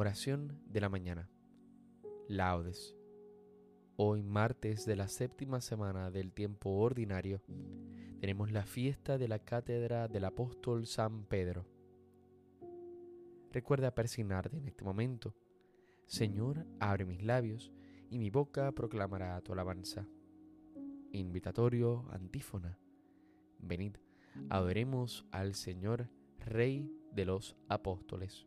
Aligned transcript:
Oración 0.00 0.60
de 0.70 0.80
la 0.80 0.88
mañana. 0.88 1.28
Laudes. 2.28 2.94
Hoy, 3.96 4.22
martes 4.22 4.86
de 4.86 4.94
la 4.94 5.08
séptima 5.08 5.60
semana 5.60 6.12
del 6.12 6.32
tiempo 6.32 6.70
ordinario, 6.70 7.42
tenemos 8.20 8.52
la 8.52 8.64
fiesta 8.64 9.18
de 9.18 9.26
la 9.26 9.40
cátedra 9.40 10.06
del 10.06 10.24
apóstol 10.24 10.86
San 10.86 11.24
Pedro. 11.24 11.66
Recuerda 13.50 13.92
persignarte 13.92 14.58
en 14.58 14.68
este 14.68 14.84
momento. 14.84 15.34
Señor, 16.06 16.64
abre 16.78 17.04
mis 17.04 17.24
labios 17.24 17.72
y 18.08 18.18
mi 18.18 18.30
boca 18.30 18.70
proclamará 18.70 19.40
tu 19.40 19.52
alabanza. 19.52 20.06
Invitatorio, 21.10 22.06
antífona. 22.12 22.78
Venid, 23.58 23.96
adoremos 24.48 25.26
al 25.32 25.56
Señor, 25.56 26.08
Rey 26.38 26.88
de 27.10 27.24
los 27.24 27.56
apóstoles. 27.68 28.46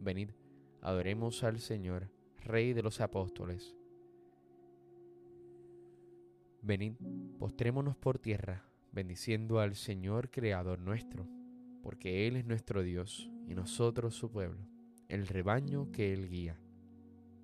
Venid, 0.00 0.30
adoremos 0.80 1.42
al 1.42 1.58
Señor, 1.58 2.08
Rey 2.44 2.72
de 2.72 2.82
los 2.82 3.00
apóstoles. 3.00 3.74
Venid, 6.62 6.94
postrémonos 7.38 7.96
por 7.96 8.20
tierra, 8.20 8.64
bendiciendo 8.92 9.58
al 9.58 9.74
Señor 9.74 10.30
Creador 10.30 10.78
nuestro, 10.78 11.26
porque 11.82 12.28
Él 12.28 12.36
es 12.36 12.46
nuestro 12.46 12.82
Dios 12.82 13.28
y 13.48 13.54
nosotros 13.56 14.14
su 14.14 14.30
pueblo, 14.30 14.60
el 15.08 15.26
rebaño 15.26 15.90
que 15.90 16.12
Él 16.12 16.28
guía. 16.28 16.60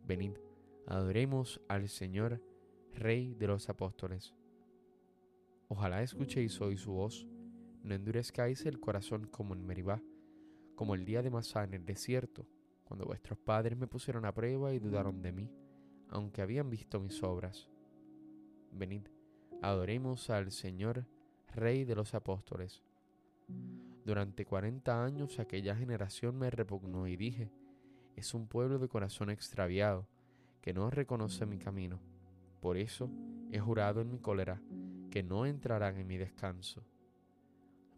Venid, 0.07 0.35
adoremos 0.87 1.61
al 1.69 1.89
Señor, 1.89 2.41
Rey 2.95 3.35
de 3.35 3.49
los 3.49 3.69
apóstoles. 3.69 4.33
Ojalá 5.67 6.05
escuchéis 6.05 6.61
hoy 6.61 6.77
su 6.77 6.93
voz, 6.93 7.27
no 7.83 7.97
endurezcáis 7.97 8.65
el 8.65 8.79
corazón 8.79 9.27
como 9.27 9.55
en 9.55 9.67
Meribá 9.67 10.01
como 10.75 10.95
el 10.95 11.05
día 11.05 11.23
de 11.23 11.31
Masá 11.31 11.65
en 11.65 11.75
el 11.75 11.85
desierto, 11.85 12.47
cuando 12.85 13.07
vuestros 13.07 13.39
padres 13.39 13.77
me 13.79 13.87
pusieron 13.87 14.25
a 14.25 14.35
prueba 14.35 14.73
y 14.73 14.79
dudaron 14.79 15.23
de 15.23 15.33
mí, 15.33 15.51
aunque 16.09 16.43
habían 16.43 16.71
visto 16.71 17.01
mis 17.01 17.23
obras. 17.23 17.69
Venid, 18.71 19.03
adoremos 19.63 20.31
al 20.31 20.51
Señor, 20.51 21.07
Rey 21.55 21.85
de 21.85 21.95
los 21.95 22.15
apóstoles. 22.15 22.83
Durante 24.05 24.45
cuarenta 24.45 25.05
años 25.05 25.39
aquella 25.39 25.77
generación 25.77 26.37
me 26.37 26.51
repugnó 26.51 27.07
y 27.07 27.17
dije, 27.17 27.51
es 28.17 28.35
un 28.35 28.49
pueblo 28.49 28.79
de 28.79 28.89
corazón 28.89 29.31
extraviado, 29.31 30.09
que 30.61 30.73
no 30.73 30.91
reconoce 30.91 31.47
mi 31.47 31.59
camino. 31.59 32.01
Por 32.61 32.77
eso 32.77 33.11
he 33.53 33.59
jurado 33.59 34.01
en 34.01 34.11
mi 34.11 34.19
cólera 34.19 34.61
que 35.11 35.23
no 35.23 35.47
entrarán 35.47 35.99
en 35.99 36.07
mi 36.07 36.17
descanso. 36.17 36.85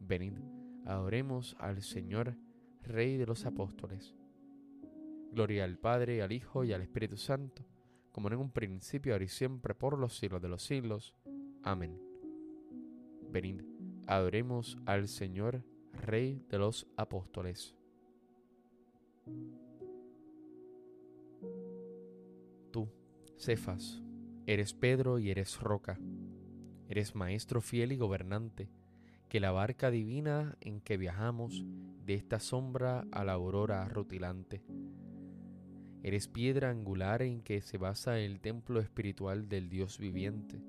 Venid, 0.00 0.34
adoremos 0.84 1.56
al 1.58 1.82
Señor, 1.82 2.36
Rey 2.86 3.16
de 3.16 3.26
los 3.26 3.44
apóstoles. 3.46 4.14
Gloria 5.32 5.64
al 5.64 5.76
Padre, 5.76 6.22
al 6.22 6.32
Hijo 6.32 6.64
y 6.64 6.72
al 6.72 6.82
Espíritu 6.82 7.16
Santo, 7.16 7.64
como 8.12 8.28
en 8.28 8.36
un 8.36 8.50
principio, 8.50 9.12
ahora 9.12 9.24
y 9.24 9.28
siempre, 9.28 9.74
por 9.74 9.98
los 9.98 10.16
siglos 10.16 10.40
de 10.40 10.48
los 10.48 10.62
siglos. 10.62 11.14
Amén. 11.62 12.00
Venid, 13.30 13.60
adoremos 14.06 14.78
al 14.86 15.08
Señor, 15.08 15.62
Rey 15.92 16.42
de 16.48 16.58
los 16.58 16.86
apóstoles. 16.96 17.74
Tú, 22.70 22.88
Cefas, 23.36 24.02
eres 24.46 24.74
Pedro 24.74 25.18
y 25.18 25.30
eres 25.30 25.60
roca, 25.60 25.98
eres 26.88 27.14
maestro 27.14 27.60
fiel 27.60 27.92
y 27.92 27.96
gobernante, 27.96 28.70
que 29.36 29.40
la 29.40 29.52
barca 29.52 29.90
divina 29.90 30.56
en 30.62 30.80
que 30.80 30.96
viajamos 30.96 31.62
de 32.06 32.14
esta 32.14 32.40
sombra 32.40 33.06
a 33.12 33.22
la 33.22 33.34
aurora 33.34 33.86
rutilante. 33.86 34.64
Eres 36.02 36.26
piedra 36.26 36.70
angular 36.70 37.20
en 37.20 37.42
que 37.42 37.60
se 37.60 37.76
basa 37.76 38.18
el 38.18 38.40
templo 38.40 38.80
espiritual 38.80 39.46
del 39.46 39.68
Dios 39.68 39.98
viviente. 39.98 40.62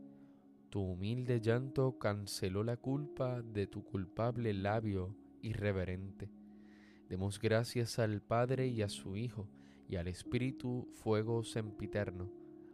Tu 0.70 0.82
humilde 0.82 1.40
llanto 1.40 1.98
canceló 1.98 2.66
la 2.66 2.76
culpa 2.76 3.42
de 3.42 3.68
tu 3.68 3.86
culpable 3.86 4.54
labio 4.54 5.16
irreverente. 5.42 6.30
Demos 7.08 7.40
gracias 7.40 8.00
al 8.00 8.22
Padre 8.22 8.68
y 8.68 8.82
a 8.82 8.90
su 8.90 9.16
Hijo 9.16 9.48
y 9.88 9.96
al 9.96 10.10
Espíritu 10.10 10.90
fuego 10.92 11.46
sempiterno, 11.46 12.30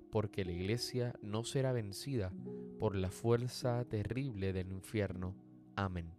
porque 0.09 0.43
la 0.43 0.53
Iglesia 0.53 1.13
no 1.21 1.43
será 1.43 1.71
vencida 1.71 2.33
por 2.79 2.95
la 2.95 3.11
fuerza 3.11 3.85
terrible 3.85 4.53
del 4.53 4.71
infierno. 4.71 5.35
Amén. 5.75 6.11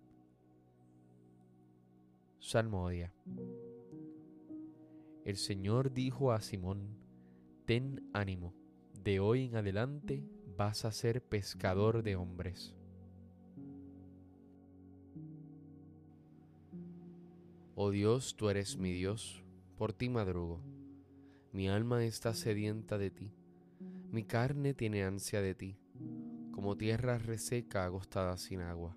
Salmodia. 2.40 3.12
El 5.24 5.36
Señor 5.36 5.92
dijo 5.92 6.32
a 6.32 6.40
Simón, 6.40 6.98
Ten 7.64 8.08
ánimo, 8.12 8.52
de 9.02 9.20
hoy 9.20 9.44
en 9.46 9.56
adelante 9.56 10.22
vas 10.56 10.84
a 10.84 10.92
ser 10.92 11.22
pescador 11.22 12.02
de 12.02 12.16
hombres. 12.16 12.74
Oh 17.76 17.90
Dios, 17.90 18.36
tú 18.36 18.50
eres 18.50 18.76
mi 18.76 18.92
Dios, 18.92 19.42
por 19.76 19.92
ti 19.92 20.08
madrugo. 20.08 20.60
Mi 21.52 21.68
alma 21.68 22.04
está 22.04 22.34
sedienta 22.34 22.98
de 22.98 23.10
ti, 23.10 23.32
mi 24.10 24.24
carne 24.24 24.74
tiene 24.74 25.04
ansia 25.04 25.40
de 25.40 25.54
ti, 25.54 25.78
como 26.52 26.76
tierra 26.76 27.18
reseca 27.18 27.84
agostada 27.84 28.36
sin 28.36 28.60
agua, 28.60 28.96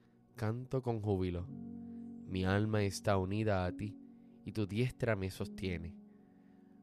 canto 0.35 0.81
con 0.81 1.01
júbilo. 1.01 1.45
Mi 2.27 2.45
alma 2.45 2.83
está 2.83 3.17
unida 3.17 3.65
a 3.65 3.71
ti, 3.75 3.97
y 4.45 4.51
tu 4.51 4.65
diestra 4.65 5.15
me 5.15 5.29
sostiene. 5.29 5.95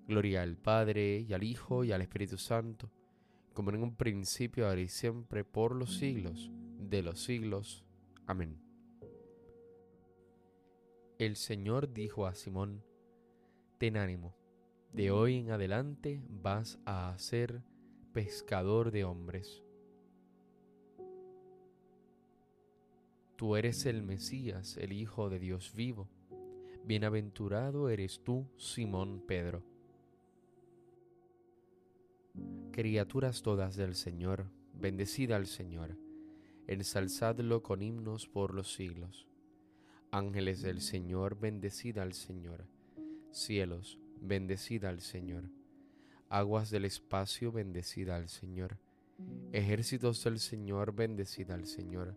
Gloria 0.06 0.42
al 0.42 0.56
Padre, 0.56 1.20
y 1.20 1.32
al 1.32 1.42
Hijo, 1.42 1.84
y 1.84 1.92
al 1.92 2.02
Espíritu 2.02 2.38
Santo, 2.38 2.90
como 3.52 3.70
en 3.70 3.82
un 3.82 3.96
principio, 3.96 4.68
ahora 4.68 4.80
y 4.80 4.88
siempre, 4.88 5.44
por 5.44 5.74
los 5.74 5.96
siglos 5.98 6.50
de 6.78 7.02
los 7.02 7.20
siglos. 7.20 7.84
Amén. 8.26 8.60
El 11.18 11.36
Señor 11.36 11.92
dijo 11.92 12.26
a 12.26 12.34
Simón, 12.34 12.84
Ten 13.78 13.96
ánimo, 13.96 14.36
de 14.92 15.10
hoy 15.10 15.36
en 15.36 15.50
adelante 15.50 16.22
vas 16.28 16.78
a 16.86 17.14
ser 17.18 17.62
pescador 18.12 18.90
de 18.90 19.04
hombres. 19.04 19.64
Tú 23.38 23.54
eres 23.54 23.86
el 23.86 24.02
Mesías, 24.02 24.76
el 24.78 24.92
Hijo 24.92 25.30
de 25.30 25.38
Dios 25.38 25.72
vivo. 25.72 26.08
Bienaventurado 26.84 27.88
eres 27.88 28.20
tú, 28.24 28.48
Simón 28.56 29.22
Pedro. 29.28 29.62
Criaturas 32.72 33.42
todas 33.42 33.76
del 33.76 33.94
Señor, 33.94 34.50
bendecida 34.74 35.36
al 35.36 35.46
Señor, 35.46 35.96
ensalzadlo 36.66 37.62
con 37.62 37.80
himnos 37.80 38.26
por 38.26 38.52
los 38.52 38.74
siglos. 38.74 39.28
Ángeles 40.10 40.60
del 40.60 40.80
Señor, 40.80 41.38
bendecida 41.38 42.02
al 42.02 42.14
Señor. 42.14 42.66
Cielos, 43.30 44.00
bendecida 44.20 44.88
al 44.88 45.00
Señor. 45.00 45.44
Aguas 46.28 46.70
del 46.70 46.86
espacio, 46.86 47.52
bendecida 47.52 48.16
al 48.16 48.28
Señor. 48.28 48.78
Ejércitos 49.52 50.24
del 50.24 50.40
Señor, 50.40 50.92
bendecida 50.92 51.54
al 51.54 51.66
Señor 51.66 52.16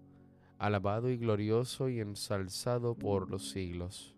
alabado 0.61 1.09
y 1.09 1.17
glorioso 1.17 1.89
y 1.89 1.99
ensalzado 1.99 2.93
por 2.93 3.31
los 3.31 3.49
siglos. 3.49 4.13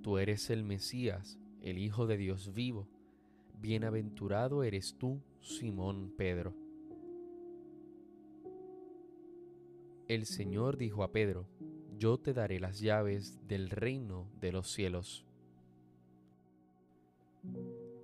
Tú 0.00 0.16
eres 0.16 0.48
el 0.48 0.62
Mesías, 0.62 1.40
el 1.60 1.76
Hijo 1.76 2.06
de 2.06 2.16
Dios 2.16 2.54
vivo. 2.54 2.86
Bienaventurado 3.60 4.62
eres 4.62 4.94
tú, 4.96 5.20
Simón 5.40 6.14
Pedro. 6.16 6.54
El 10.06 10.24
Señor 10.24 10.76
dijo 10.76 11.02
a 11.02 11.10
Pedro, 11.10 11.48
yo 11.98 12.16
te 12.16 12.32
daré 12.32 12.60
las 12.60 12.78
llaves 12.78 13.40
del 13.48 13.70
reino 13.70 14.28
de 14.40 14.52
los 14.52 14.70
cielos. 14.70 15.26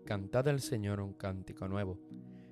Cantad 0.05 0.49
al 0.49 0.61
Señor 0.61 0.99
un 0.99 1.13
cántico 1.13 1.69
nuevo, 1.69 1.97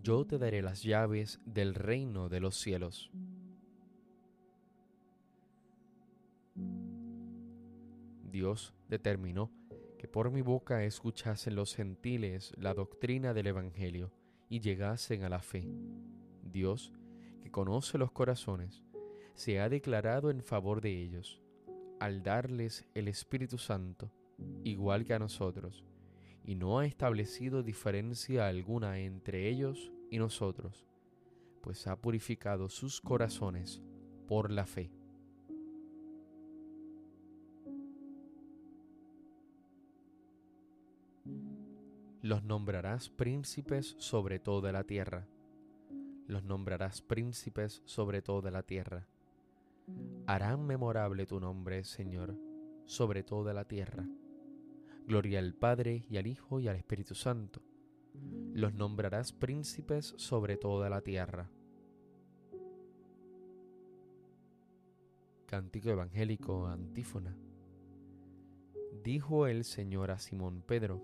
Yo 0.00 0.26
te 0.26 0.38
daré 0.38 0.62
las 0.62 0.82
llaves 0.82 1.38
del 1.44 1.74
reino 1.74 2.30
de 2.30 2.40
los 2.40 2.56
cielos. 2.56 3.10
Dios 8.30 8.72
determinó 8.88 9.50
que 9.98 10.08
por 10.08 10.30
mi 10.30 10.40
boca 10.40 10.82
escuchasen 10.84 11.54
los 11.54 11.76
gentiles 11.76 12.54
la 12.56 12.72
doctrina 12.72 13.34
del 13.34 13.48
Evangelio 13.48 14.10
y 14.48 14.60
llegasen 14.60 15.24
a 15.24 15.28
la 15.28 15.42
fe. 15.42 15.68
Dios, 16.42 16.90
que 17.42 17.50
conoce 17.50 17.98
los 17.98 18.12
corazones, 18.12 18.82
se 19.34 19.60
ha 19.60 19.68
declarado 19.68 20.30
en 20.30 20.42
favor 20.42 20.80
de 20.80 21.02
ellos, 21.02 21.42
al 22.00 22.22
darles 22.22 22.86
el 22.94 23.08
Espíritu 23.08 23.58
Santo, 23.58 24.10
igual 24.64 25.04
que 25.04 25.12
a 25.12 25.18
nosotros, 25.18 25.84
y 26.44 26.54
no 26.54 26.78
ha 26.78 26.86
establecido 26.86 27.62
diferencia 27.62 28.48
alguna 28.48 28.98
entre 28.98 29.48
ellos 29.48 29.92
y 30.10 30.18
nosotros, 30.18 30.86
pues 31.60 31.86
ha 31.86 32.00
purificado 32.00 32.68
sus 32.68 33.00
corazones 33.00 33.82
por 34.26 34.50
la 34.50 34.66
fe. 34.66 34.90
Los 42.22 42.44
nombrarás 42.44 43.10
príncipes 43.10 43.96
sobre 43.98 44.38
toda 44.38 44.70
la 44.70 44.84
tierra. 44.84 45.26
Los 46.28 46.44
nombrarás 46.44 47.02
príncipes 47.02 47.82
sobre 47.84 48.22
toda 48.22 48.52
la 48.52 48.62
tierra. 48.62 49.08
Harán 50.26 50.64
memorable 50.64 51.26
tu 51.26 51.40
nombre, 51.40 51.82
Señor, 51.82 52.36
sobre 52.86 53.24
toda 53.24 53.52
la 53.52 53.64
tierra. 53.66 54.06
Gloria 55.06 55.40
al 55.40 55.54
Padre 55.54 56.04
y 56.08 56.16
al 56.16 56.26
Hijo 56.26 56.60
y 56.60 56.68
al 56.68 56.76
Espíritu 56.76 57.14
Santo. 57.14 57.60
Los 58.52 58.74
nombrarás 58.74 59.32
príncipes 59.32 60.14
sobre 60.16 60.56
toda 60.56 60.88
la 60.88 61.00
tierra. 61.00 61.50
Cántico 65.46 65.90
Evangélico 65.90 66.66
Antífona. 66.66 67.36
Dijo 69.02 69.46
el 69.46 69.64
Señor 69.64 70.10
a 70.12 70.18
Simón 70.18 70.62
Pedro, 70.66 71.02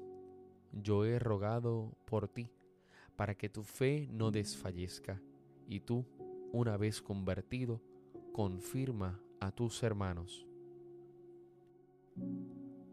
yo 0.73 1.05
he 1.05 1.19
rogado 1.19 1.93
por 2.05 2.29
ti, 2.29 2.51
para 3.17 3.35
que 3.35 3.49
tu 3.49 3.65
fe 3.65 4.09
no 4.13 4.31
desfallezca, 4.31 5.21
y 5.67 5.81
tú, 5.81 6.07
una 6.53 6.77
vez 6.77 7.03
convertido, 7.03 7.83
confirma 8.33 9.21
a 9.41 9.51
tus 9.51 9.83
hermanos. 9.83 10.47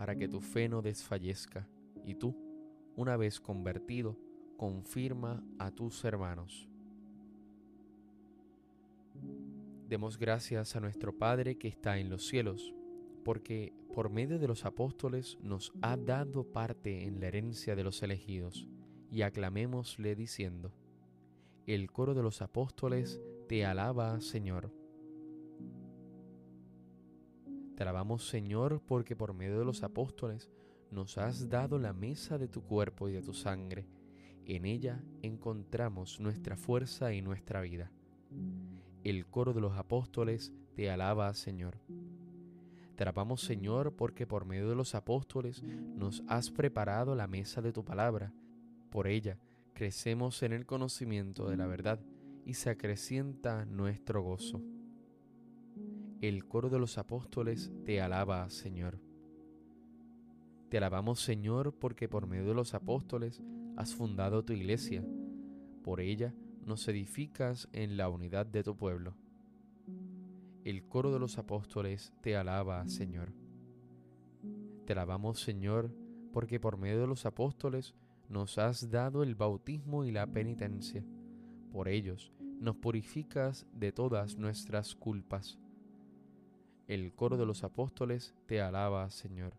para 0.00 0.16
que 0.16 0.28
tu 0.28 0.40
fe 0.40 0.66
no 0.66 0.80
desfallezca, 0.80 1.68
y 2.06 2.14
tú, 2.14 2.34
una 2.96 3.18
vez 3.18 3.38
convertido, 3.38 4.16
confirma 4.56 5.44
a 5.58 5.70
tus 5.72 6.02
hermanos. 6.06 6.70
Demos 9.90 10.16
gracias 10.16 10.74
a 10.74 10.80
nuestro 10.80 11.18
Padre 11.18 11.58
que 11.58 11.68
está 11.68 11.98
en 11.98 12.08
los 12.08 12.26
cielos, 12.26 12.72
porque 13.26 13.74
por 13.92 14.08
medio 14.08 14.38
de 14.38 14.48
los 14.48 14.64
apóstoles 14.64 15.36
nos 15.42 15.70
ha 15.82 15.98
dado 15.98 16.50
parte 16.50 17.04
en 17.04 17.20
la 17.20 17.26
herencia 17.26 17.76
de 17.76 17.84
los 17.84 18.02
elegidos, 18.02 18.66
y 19.10 19.20
aclamémosle 19.20 20.14
diciendo, 20.16 20.72
el 21.66 21.92
coro 21.92 22.14
de 22.14 22.22
los 22.22 22.40
apóstoles 22.40 23.20
te 23.50 23.66
alaba, 23.66 24.18
Señor. 24.22 24.79
Te 27.80 27.84
alabamos, 27.84 28.28
Señor, 28.28 28.82
porque 28.86 29.16
por 29.16 29.32
medio 29.32 29.58
de 29.58 29.64
los 29.64 29.82
apóstoles 29.82 30.50
nos 30.90 31.16
has 31.16 31.48
dado 31.48 31.78
la 31.78 31.94
mesa 31.94 32.36
de 32.36 32.46
tu 32.46 32.60
cuerpo 32.62 33.08
y 33.08 33.12
de 33.12 33.22
tu 33.22 33.32
sangre. 33.32 33.88
En 34.44 34.66
ella 34.66 35.02
encontramos 35.22 36.20
nuestra 36.20 36.58
fuerza 36.58 37.14
y 37.14 37.22
nuestra 37.22 37.62
vida. 37.62 37.90
El 39.02 39.24
coro 39.24 39.54
de 39.54 39.62
los 39.62 39.78
apóstoles 39.78 40.52
te 40.74 40.90
alaba, 40.90 41.32
Señor. 41.32 41.78
Te 42.96 43.02
alabamos, 43.04 43.40
Señor, 43.40 43.96
porque 43.96 44.26
por 44.26 44.44
medio 44.44 44.68
de 44.68 44.76
los 44.76 44.94
apóstoles 44.94 45.62
nos 45.62 46.22
has 46.28 46.50
preparado 46.50 47.14
la 47.14 47.28
mesa 47.28 47.62
de 47.62 47.72
tu 47.72 47.82
palabra. 47.82 48.30
Por 48.90 49.06
ella 49.06 49.38
crecemos 49.72 50.42
en 50.42 50.52
el 50.52 50.66
conocimiento 50.66 51.48
de 51.48 51.56
la 51.56 51.66
verdad 51.66 51.98
y 52.44 52.52
se 52.52 52.68
acrecienta 52.68 53.64
nuestro 53.64 54.22
gozo. 54.22 54.60
El 56.20 56.46
coro 56.46 56.68
de 56.68 56.78
los 56.78 56.98
apóstoles 56.98 57.72
te 57.86 58.02
alaba, 58.02 58.50
Señor. 58.50 59.00
Te 60.68 60.76
alabamos, 60.76 61.20
Señor, 61.20 61.72
porque 61.72 62.10
por 62.10 62.26
medio 62.26 62.46
de 62.46 62.54
los 62.54 62.74
apóstoles 62.74 63.42
has 63.78 63.94
fundado 63.94 64.44
tu 64.44 64.52
iglesia. 64.52 65.02
Por 65.82 65.98
ella 66.02 66.34
nos 66.66 66.86
edificas 66.88 67.70
en 67.72 67.96
la 67.96 68.10
unidad 68.10 68.44
de 68.44 68.62
tu 68.62 68.76
pueblo. 68.76 69.14
El 70.62 70.86
coro 70.86 71.10
de 71.10 71.18
los 71.18 71.38
apóstoles 71.38 72.12
te 72.20 72.36
alaba, 72.36 72.86
Señor. 72.86 73.32
Te 74.84 74.92
alabamos, 74.92 75.40
Señor, 75.40 75.90
porque 76.34 76.60
por 76.60 76.76
medio 76.76 77.00
de 77.00 77.06
los 77.06 77.24
apóstoles 77.24 77.94
nos 78.28 78.58
has 78.58 78.90
dado 78.90 79.22
el 79.22 79.36
bautismo 79.36 80.04
y 80.04 80.12
la 80.12 80.26
penitencia. 80.26 81.02
Por 81.72 81.88
ellos 81.88 82.30
nos 82.60 82.76
purificas 82.76 83.66
de 83.72 83.90
todas 83.90 84.36
nuestras 84.36 84.94
culpas. 84.94 85.58
El 86.90 87.14
coro 87.14 87.36
de 87.36 87.46
los 87.46 87.62
apóstoles 87.62 88.34
te 88.46 88.60
alaba, 88.60 89.08
Señor. 89.10 89.54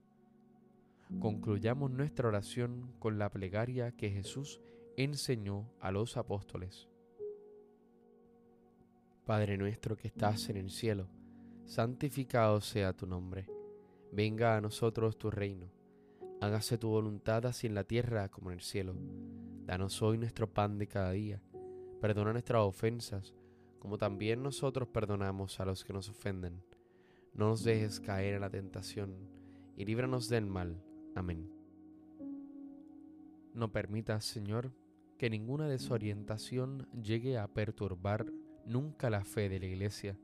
Concluyamos 1.21 1.89
nuestra 1.89 2.27
oración 2.27 2.93
con 2.99 3.17
la 3.17 3.29
plegaria 3.29 3.91
que 3.91 4.09
Jesús 4.09 4.61
enseñó 4.97 5.71
a 5.79 5.91
los 5.91 6.17
apóstoles. 6.17 6.89
Padre 9.25 9.57
nuestro 9.57 9.95
que 9.95 10.09
estás 10.09 10.49
en 10.49 10.57
el 10.57 10.69
cielo, 10.69 11.07
santificado 11.63 12.59
sea 12.59 12.91
tu 12.91 13.07
nombre. 13.07 13.47
Venga 14.11 14.57
a 14.57 14.61
nosotros 14.61 15.17
tu 15.17 15.31
reino 15.31 15.71
hágase 16.41 16.79
tu 16.79 16.89
voluntad 16.89 17.45
así 17.45 17.67
en 17.67 17.75
la 17.75 17.83
tierra 17.83 18.27
como 18.29 18.49
en 18.49 18.57
el 18.57 18.63
cielo. 18.63 18.95
Danos 19.65 20.01
hoy 20.01 20.17
nuestro 20.17 20.51
pan 20.51 20.79
de 20.79 20.87
cada 20.87 21.11
día. 21.11 21.39
Perdona 22.01 22.33
nuestras 22.33 22.63
ofensas, 22.63 23.35
como 23.77 23.99
también 23.99 24.41
nosotros 24.41 24.89
perdonamos 24.89 25.59
a 25.59 25.65
los 25.65 25.85
que 25.85 25.93
nos 25.93 26.09
ofenden. 26.09 26.63
No 27.33 27.47
nos 27.47 27.63
dejes 27.63 27.99
caer 27.99 28.35
en 28.35 28.41
la 28.41 28.49
tentación, 28.49 29.15
y 29.77 29.85
líbranos 29.85 30.27
del 30.27 30.45
mal. 30.45 30.83
Amén. 31.15 31.49
No 33.53 33.71
permitas, 33.71 34.25
Señor, 34.25 34.73
que 35.17 35.29
ninguna 35.29 35.67
desorientación 35.67 36.87
llegue 37.01 37.37
a 37.37 37.47
perturbar 37.47 38.25
nunca 38.65 39.09
la 39.09 39.23
fe 39.23 39.49
de 39.49 39.59
la 39.59 39.65
Iglesia, 39.67 40.17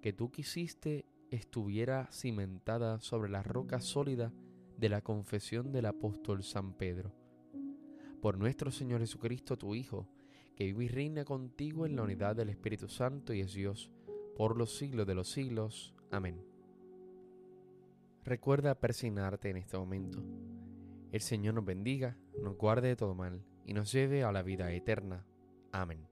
que 0.00 0.12
tú 0.12 0.30
quisiste 0.30 1.06
estuviera 1.30 2.08
cimentada 2.12 3.00
sobre 3.00 3.30
la 3.30 3.42
roca 3.42 3.80
sólida 3.80 4.32
de 4.76 4.88
la 4.88 5.00
confesión 5.00 5.72
del 5.72 5.86
apóstol 5.86 6.42
San 6.42 6.74
Pedro. 6.74 7.14
Por 8.20 8.38
nuestro 8.38 8.70
Señor 8.70 9.00
Jesucristo, 9.00 9.56
tu 9.56 9.74
Hijo, 9.74 10.08
que 10.54 10.64
vive 10.64 10.84
y 10.84 10.88
reina 10.88 11.24
contigo 11.24 11.86
en 11.86 11.96
la 11.96 12.02
unidad 12.02 12.36
del 12.36 12.48
Espíritu 12.48 12.88
Santo 12.88 13.32
y 13.32 13.40
es 13.40 13.52
Dios, 13.52 13.90
por 14.36 14.56
los 14.56 14.76
siglos 14.76 15.06
de 15.06 15.14
los 15.14 15.28
siglos. 15.28 15.94
Amén. 16.10 16.44
Recuerda 18.24 18.74
persignarte 18.74 19.50
en 19.50 19.56
este 19.56 19.78
momento. 19.78 20.22
El 21.12 21.20
Señor 21.20 21.54
nos 21.54 21.64
bendiga, 21.64 22.16
nos 22.42 22.56
guarde 22.56 22.88
de 22.88 22.96
todo 22.96 23.14
mal 23.14 23.42
y 23.64 23.72
nos 23.72 23.92
lleve 23.92 24.24
a 24.24 24.32
la 24.32 24.42
vida 24.42 24.70
eterna. 24.72 25.24
Amén. 25.72 26.06